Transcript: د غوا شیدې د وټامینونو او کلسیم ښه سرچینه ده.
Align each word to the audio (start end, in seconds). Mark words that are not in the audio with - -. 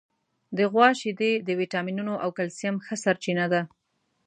د 0.57 0.59
غوا 0.71 0.89
شیدې 0.99 1.31
د 1.47 1.49
وټامینونو 1.59 2.13
او 2.23 2.29
کلسیم 2.37 2.75
ښه 2.85 2.95
سرچینه 3.03 3.45
ده. 3.53 3.61